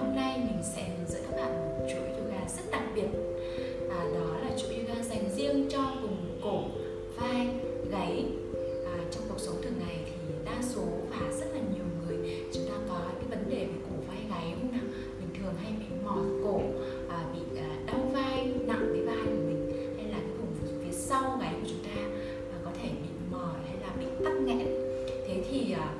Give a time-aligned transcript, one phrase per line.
[0.00, 3.08] hôm nay mình sẽ hướng dẫn các bạn một chuỗi yoga rất đặc biệt.
[3.90, 6.62] À, đó là chuỗi yoga dành riêng cho vùng cổ
[7.16, 7.48] vai
[7.90, 8.24] gáy.
[8.86, 10.12] À, trong cuộc sống thường ngày thì
[10.44, 13.96] đa số và rất là nhiều người chúng ta có cái vấn đề về cổ
[14.08, 14.86] vai gáy không nào?
[15.18, 16.60] Mình thường hay bị mỏi cổ
[17.08, 20.92] à, bị à, đau vai nặng cái vai của mình hay là cái vùng phía
[20.92, 22.00] sau gáy của chúng ta
[22.52, 24.68] à, có thể bị mỏi hay là bị tắc nghẽn.
[25.26, 25.94] Thế thì à,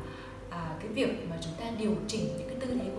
[0.50, 2.90] à, cái việc mà chúng ta điều chỉnh những cái tư thế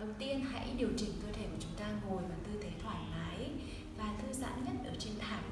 [0.00, 2.98] đầu tiên hãy điều chỉnh cơ thể của chúng ta ngồi vào tư thế thoải
[3.10, 3.50] mái
[3.98, 5.44] và thư giãn nhất ở trên thảm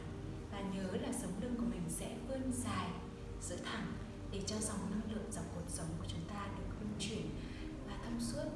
[0.53, 2.89] và nhớ là sống lưng của mình sẽ vươn dài
[3.43, 3.93] giữ thẳng
[4.33, 7.31] để cho dòng năng lượng dòng cột sống của chúng ta được luân chuyển
[7.87, 8.49] và thông suốt.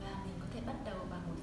[0.00, 1.41] Và mình có thể bắt đầu bằng một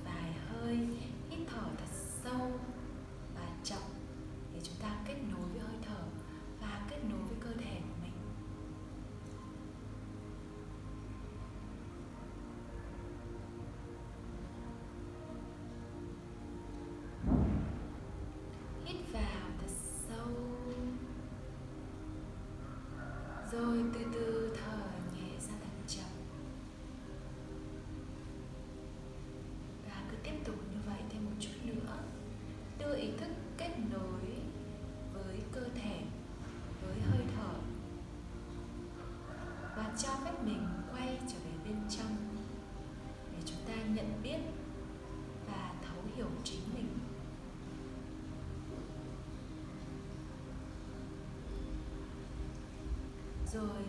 [53.53, 53.83] rồi,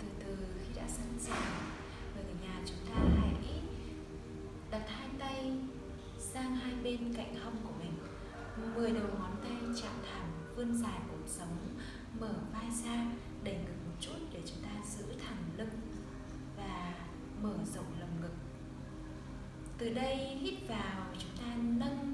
[0.00, 1.52] từ từ khi đã sẵn sàng,
[2.14, 3.60] người ở nhà chúng ta hãy
[4.70, 5.52] đặt hai tay
[6.18, 7.92] sang hai bên cạnh hông của mình,
[8.74, 11.56] mười đầu ngón tay chạm thẳng vươn dài cột sống,
[12.20, 13.06] mở vai ra,
[13.44, 15.80] đẩy ngực một chút để chúng ta giữ thẳng lưng
[16.56, 16.94] và
[17.42, 18.34] mở rộng lồng ngực.
[19.78, 22.11] Từ đây hít vào, chúng ta nâng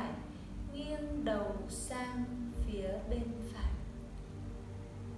[0.00, 0.12] phải
[0.72, 2.24] nghiêng đầu sang
[2.66, 3.72] phía bên phải.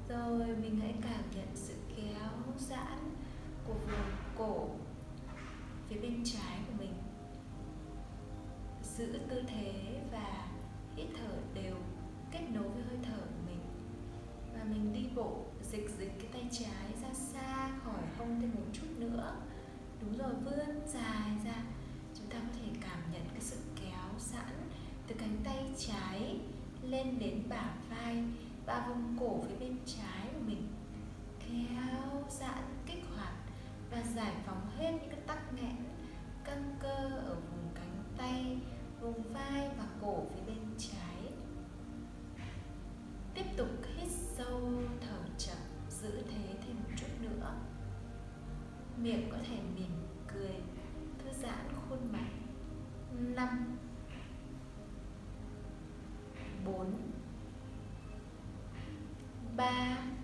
[0.09, 3.15] Rồi mình hãy cảm nhận sự kéo giãn
[3.67, 4.69] của vùng cổ
[5.89, 6.95] phía bên trái của mình.
[8.83, 10.49] Giữ tư thế và
[10.97, 11.77] hít thở đều
[12.31, 13.61] kết nối với hơi thở của mình.
[14.55, 18.67] Và mình đi bộ, dịch dịch cái tay trái ra xa khỏi hông thêm một
[18.73, 19.37] chút nữa.
[20.01, 21.65] Đúng rồi, vươn dài ra.
[22.19, 24.72] Chúng ta có thể cảm nhận cái sự kéo giãn
[25.13, 26.41] từ cánh tay trái
[26.83, 28.25] lên đến bả vai
[28.67, 30.69] và vùng cổ phía bên trái của mình.
[31.41, 33.33] Kéo giãn, kích hoạt
[33.91, 35.77] và giải phóng hết những cái tắc nghẽn,
[36.45, 36.95] căng cơ
[37.27, 38.59] ở vùng cánh tay,
[39.01, 41.33] vùng vai và cổ phía bên trái.
[43.35, 44.71] Tiếp tục hít sâu,
[45.01, 45.59] thở chậm,
[45.91, 47.55] giữ thế thêm một chút nữa.
[48.97, 49.93] Miệng có thể mỉm
[50.35, 50.55] cười,
[51.19, 52.31] thư giãn khuôn mặt.
[53.13, 53.77] Năm
[56.65, 56.87] 4
[59.57, 60.22] 3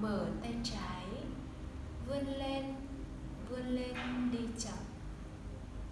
[0.00, 1.06] mở tay trái,
[2.08, 2.74] vươn lên
[3.48, 3.96] vươn lên
[4.32, 4.78] đi chậm.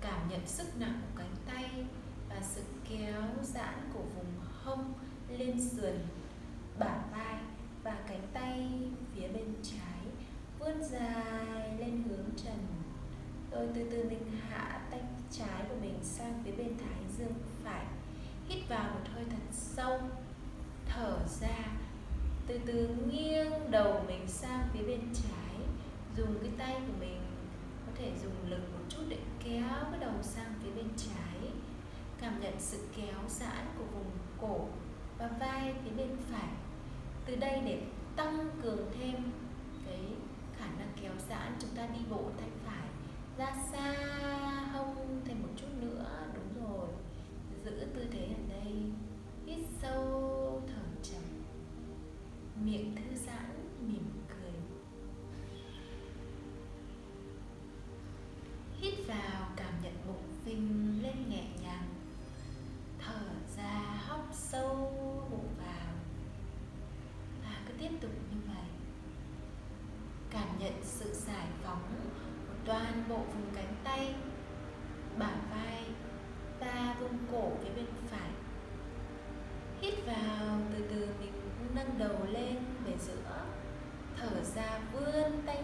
[0.01, 1.85] Cảm nhận sức nặng của cánh tay
[2.29, 4.33] và sự kéo giãn của vùng
[4.63, 4.93] hông
[5.29, 5.95] lên sườn,
[6.79, 7.37] bả vai
[7.83, 8.69] và cánh tay
[9.15, 9.97] phía bên trái
[10.59, 12.67] vươn dài lên hướng trần.
[13.51, 15.01] Rồi từ từ mình hạ tay
[15.31, 17.87] trái của mình sang phía bên thái dương phải,
[18.49, 20.01] hít vào một hơi thật sâu,
[20.87, 21.59] thở ra,
[22.47, 25.57] từ từ nghiêng đầu mình sang phía bên trái,
[26.17, 27.21] dùng cái tay của mình
[27.87, 31.51] có thể dùng lực một chút để kéo cái đầu sang phía bên trái.
[32.21, 34.11] Cảm nhận sự kéo giãn của vùng
[34.41, 34.67] cổ
[35.19, 36.49] và vai phía bên phải.
[37.27, 37.83] Từ đây để
[38.17, 39.33] tăng cường thêm
[39.87, 40.01] cái
[40.59, 42.89] khả năng kéo giãn, chúng ta đi bộ tay phải,
[43.39, 43.95] ra xa
[44.73, 46.25] hông thêm một chút nữa.
[46.35, 46.89] Đúng rồi,
[47.65, 48.75] giữ tư thế ở đây.
[49.47, 50.36] Hít sâu.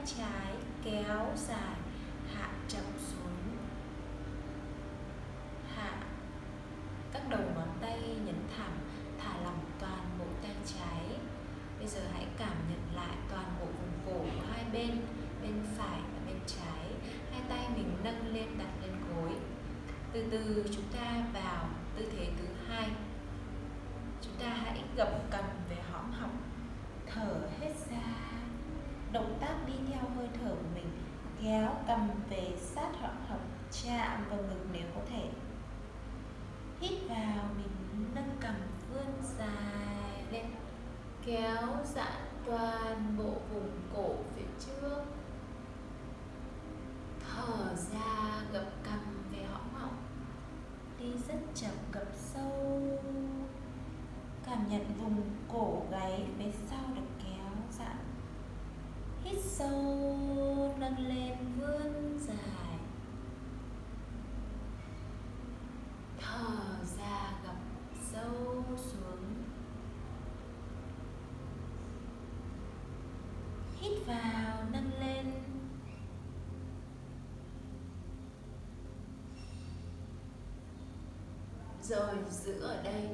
[0.07, 0.55] Trái,
[0.85, 1.77] kéo dài,
[2.35, 3.57] hạ chậm xuống.
[5.77, 5.93] Hạ,
[7.13, 8.79] các đầu ngón tay nhấn thẳng,
[9.19, 11.19] thả lỏng toàn bộ tay trái.
[11.79, 15.01] Bây giờ hãy cảm nhận lại toàn bộ vùng cổ của hai bên
[15.43, 17.13] bên phải và bên trái.
[17.31, 19.33] Hai tay mình nâng lên đặt lên gối.
[20.13, 21.12] Từ từ chúng ta
[33.85, 35.31] chạm vào ngực nếu có thể
[36.81, 38.55] hít vào, mình nâng cầm
[38.91, 39.07] vươn
[39.39, 40.47] dài lên,
[41.27, 45.03] kéo giãn toàn bộ vùng cổ phía trước.
[47.21, 49.97] Thở ra gập cầm về hõm họng,
[50.99, 52.99] đi rất chậm gập sâu.
[54.47, 57.97] Cảm nhận vùng cổ gáy phía sau được kéo giãn,
[59.25, 59.75] hít sâu,
[60.79, 62.73] nâng lên vươn dài
[66.23, 67.57] thở ra gập
[68.13, 69.45] sâu xuống
[73.81, 75.33] hít vào nâng lên
[81.93, 83.09] rồi giữ ở đây,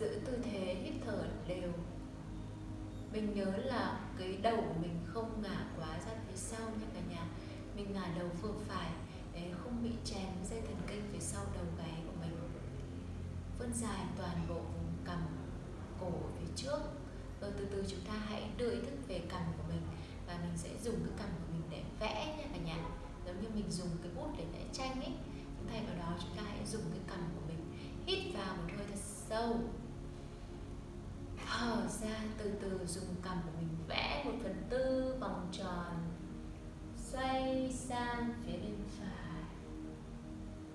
[0.00, 1.72] giữ tư thế hít thở đều.
[3.12, 7.00] Mình nhớ là cái đầu của mình không ngả quá ra phía sau nha cả
[7.10, 7.26] nhà.
[7.76, 8.90] Mình ngả đầu vừa phải,
[9.34, 12.38] để không bị chèn dây thần kinh phía sau đầu gáy của mình.
[13.58, 15.26] Vươn dài toàn bộ vùng cằm,
[16.00, 16.78] cổ phía trước.
[17.40, 19.82] Rồi từ từ chúng ta hãy đưa ý thức về cằm của mình
[20.26, 22.84] và mình sẽ dùng cái cằm của mình để vẽ nha cả nhà.
[23.26, 25.12] Giống như mình dùng cái bút để vẽ tranh ấy.
[25.70, 27.45] Thay vào đó chúng ta hãy dùng cái cằm của
[28.36, 29.60] vào một hơi thật sâu.
[31.46, 35.94] Thở ra từ từ dùng cằm của mình vẽ một phần tư vòng tròn,
[36.96, 39.42] xoay sang phía bên phải.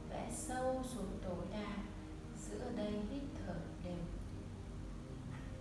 [0.09, 1.75] Vẽ sâu xuống tối đa
[2.37, 3.97] giữ ở đây hít thở đều.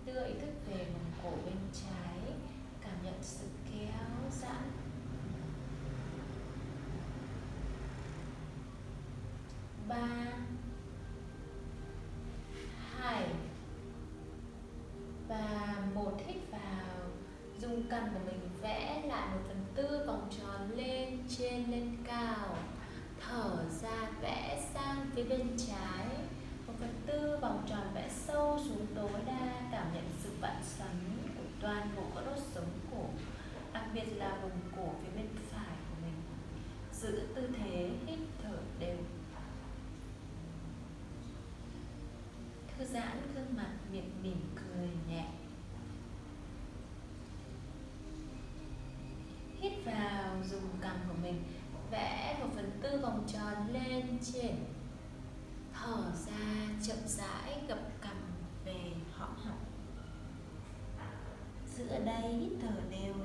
[0.06, 2.34] Đưa ý thức về vùng cổ bên trái,
[2.80, 4.70] cảm nhận sự kéo giãn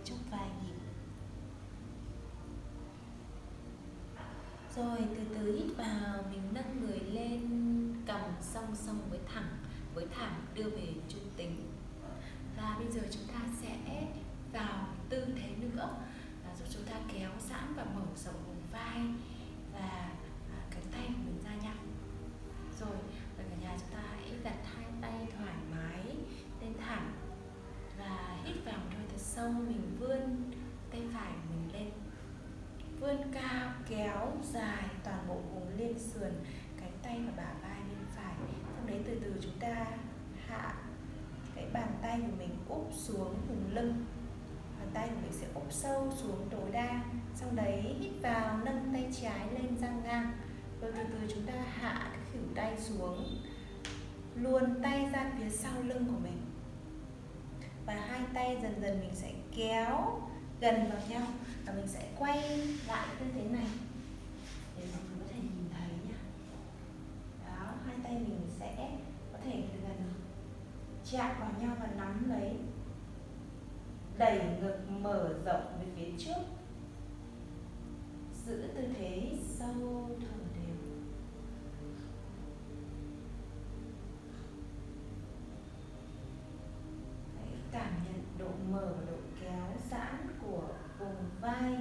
[0.05, 0.75] trong vài nhịp.
[4.75, 7.41] Rồi, từ từ hít vào, mình nâng người lên,
[8.07, 9.57] cầm song song với thẳng
[9.93, 11.71] với thẳng đưa về trung tính.
[12.57, 14.07] Và bây giờ chúng ta sẽ
[14.53, 15.89] vào tư thế nữa.
[16.45, 19.01] Và giúp chúng ta kéo giãn và mở rộng vùng vai
[19.73, 19.89] và
[20.51, 21.75] à, cánh tay của mình ra nhau
[22.79, 22.97] rồi
[23.37, 26.15] và cả nhà chúng ta hãy đặt hai tay thoải mái
[26.61, 27.11] lên thẳng
[27.99, 30.51] và hít vào một hơi thật sâu mình vươn
[30.91, 31.91] tay phải mình lên
[32.99, 36.33] vươn cao kéo dài toàn bộ vùng liên sườn
[36.79, 38.35] cánh tay và bả vai bên phải
[38.75, 39.85] sau đấy từ từ chúng ta
[40.47, 40.73] hạ
[41.55, 44.05] cái bàn tay của mình úp xuống vùng lưng.
[44.79, 47.03] Bàn tay của mình sẽ úp sâu xuống tối đa,
[47.35, 50.31] sau đấy hít vào, nâng tay trái lên răng ngang.
[50.81, 53.25] Rồi từ từ chúng ta hạ cái khỉu tay xuống,
[54.35, 56.41] luồn tay ra phía sau lưng của mình.
[57.85, 60.21] Và hai tay dần dần mình sẽ kéo
[60.61, 61.27] gần vào nhau
[61.65, 63.67] và mình sẽ quay lại tư thế này.
[64.77, 66.17] Để mọi người có thể nhìn thấy nhá.
[67.47, 68.89] Đó, hai tay mình sẽ
[69.31, 69.85] có thể gần
[71.11, 72.53] chạm vào nhau và nắm lấy
[74.45, 76.41] đẩy ngực mở rộng về phía trước.
[78.45, 80.75] Giữ tư thế sâu thở đều.
[87.35, 90.67] Hãy cảm nhận độ mở và độ kéo giãn của
[90.99, 91.77] vùng vai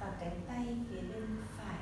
[0.00, 1.78] và cánh tay phía bên phải.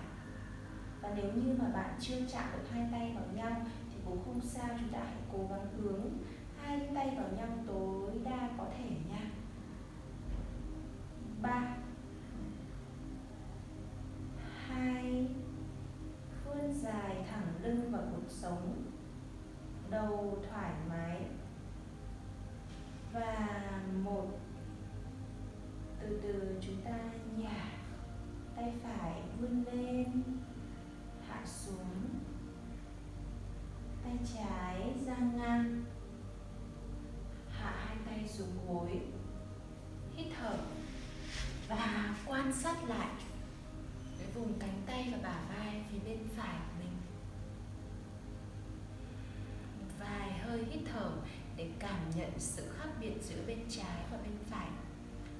[1.02, 4.40] Và nếu như mà bạn chưa chạm được hai tay vào nhau thì cũng không
[4.40, 6.18] sao, chúng ta hãy cố gắng hướng
[6.56, 8.90] hai tay vào nhau tối đa có thể
[19.90, 21.07] đầu thoải mái
[51.58, 54.68] để cảm nhận sự khác biệt giữa bên trái và bên phải.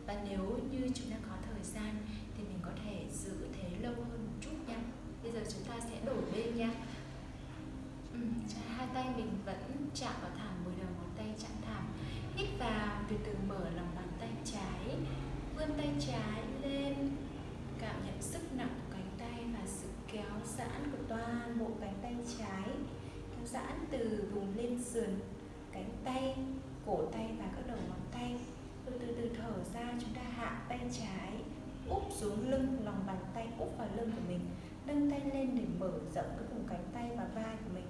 [0.07, 1.97] Và nếu như chúng ta có thời gian
[2.37, 4.77] thì mình có thể giữ thế lâu hơn một chút nha
[5.23, 6.71] bây giờ chúng ta sẽ đổi bên nha
[8.13, 8.19] ừ,
[8.69, 11.85] hai tay mình vẫn chạm vào thảm mười đầu ngón tay chạm thảm.
[12.37, 14.97] Hít vào từ từ mở lòng bàn tay trái
[15.57, 16.95] vươn tay trái lên.
[17.81, 21.95] Cảm nhận sức nặng của cánh tay và sự kéo giãn của toàn bộ cánh
[22.03, 22.71] tay trái.
[23.37, 25.21] Kéo giãn từ vùng lên sườn
[25.79, 26.35] cánh tay,
[26.87, 28.37] cổ tay và các đầu ngón tay.
[28.87, 31.33] Từ từ từ thở ra, chúng ta hạ tay trái,
[31.89, 34.41] úp xuống lưng, lòng bàn tay úp vào lưng của mình.
[34.87, 37.87] Nâng tay lên để mở rộng cái vùng cánh tay và vai của mình.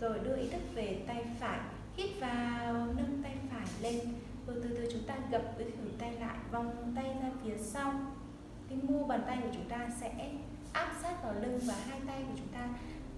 [0.00, 1.60] Rồi đưa ý thức về tay phải,
[1.96, 4.00] hít vào, nâng tay phải lên.
[4.46, 7.92] Rồi từ từ chúng ta gập cái khuỷu tay lại, vòng tay ra phía sau.
[8.68, 10.30] Cái mu bàn tay của chúng ta sẽ
[10.72, 12.68] áp sát vào lưng và hai tay của chúng ta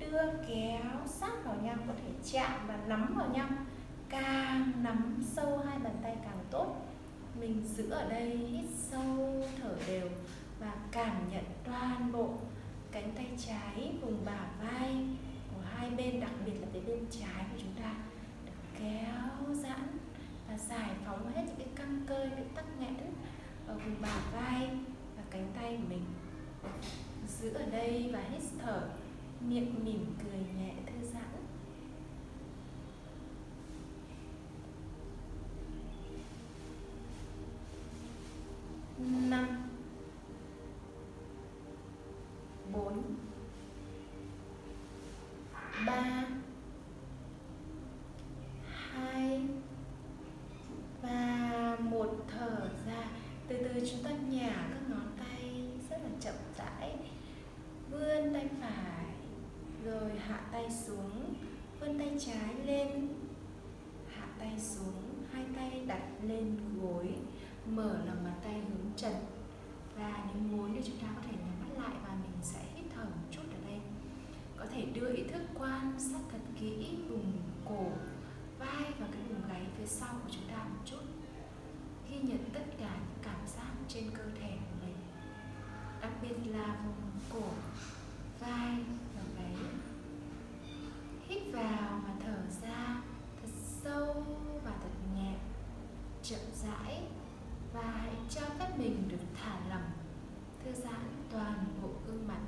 [0.01, 3.49] đưa kéo sát vào nhau, có thể chạm và nắm vào nhau
[4.09, 6.77] càng nắm sâu hai bàn tay càng tốt.
[7.41, 10.09] Mình giữ ở đây hít sâu, thở đều
[10.61, 12.35] và cảm nhận toàn bộ
[12.93, 15.07] cánh tay trái vùng bả vai
[15.55, 17.95] của hai bên, đặc biệt là cái bên trái của chúng ta,
[18.47, 19.99] được kéo giãn
[20.49, 22.97] và giải phóng hết những cái căng cơ, những tắc nghẽn
[23.67, 24.71] ở vùng bả vai
[25.17, 26.05] và cánh tay của mình.
[27.29, 28.89] Giữ ở đây và hít thở,
[29.41, 30.75] miệng mỉm cười nhẹ
[42.75, 43.14] born.
[75.75, 77.33] Quan sát thật kỹ vùng
[77.65, 77.87] cổ,
[78.59, 81.01] vai và cái vùng gáy phía sau của chúng ta một chút.
[82.11, 84.97] Ghi nhận tất cả những cảm giác trên cơ thể của mình,
[86.01, 87.49] đặc biệt là vùng cổ,
[88.41, 88.77] vai
[89.17, 89.57] và gáy
[91.29, 92.65] hít vào và thở giúp
[98.79, 99.91] mình được thả lỏng
[100.65, 102.41] thư giãn toàn bộ gương mặt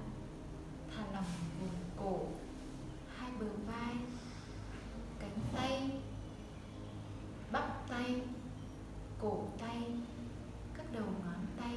[0.91, 1.25] thả lỏng
[1.61, 2.27] vùng cổ
[3.17, 3.97] hai bờ vai
[5.19, 5.91] cánh tay
[7.53, 8.23] bắp tay
[9.21, 9.83] cổ tay
[10.75, 11.75] các đầu ngón tay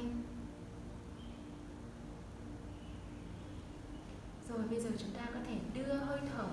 [4.48, 6.48] rồi bây giờ chúng ta có thể đưa hơi thở,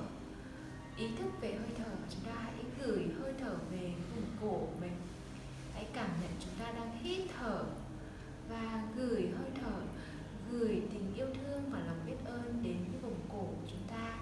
[0.98, 4.58] ý thức về hơi thở và chúng ta, hãy gửi hơi thở về vùng cổ
[4.60, 4.96] của mình.
[5.74, 7.64] Hãy cảm nhận chúng ta đang hít thở
[8.50, 9.82] và gửi hơi thở,
[10.52, 14.20] gửi tình yêu thương và lòng biết ơn đến cái vùng cổ của chúng ta.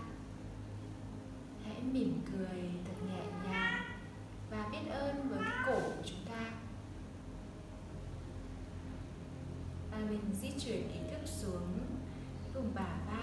[1.66, 3.84] Hãy mỉm cười thật nhẹ nhàng
[4.52, 6.52] và biết ơn với cái cổ của chúng ta.
[9.92, 11.80] Và mình di chuyển ý thức xuống
[12.54, 13.15] vùng bả vai.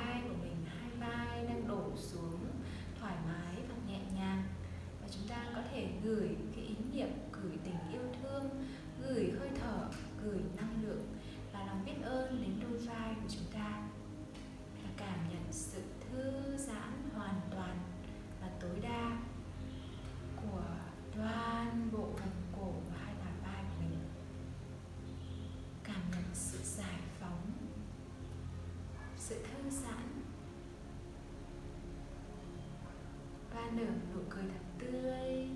[33.77, 35.49] Nở nụ cười thật tươi.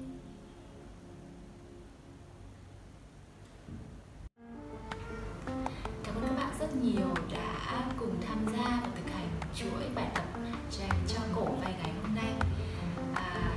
[6.05, 10.09] Cảm ơn các bạn rất nhiều đã cùng tham gia và thực hành chuỗi bài
[10.15, 10.25] tập
[10.71, 12.33] dành cho cổ vai gáy hôm nay.
[13.15, 13.53] À,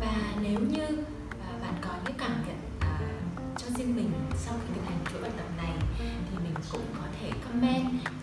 [0.00, 0.86] và nếu như
[1.46, 3.00] à, bạn có những cảm nhận à,
[3.56, 7.06] cho riêng mình sau khi thực hành chuỗi bài tập này thì mình cũng có
[7.20, 8.15] thể comment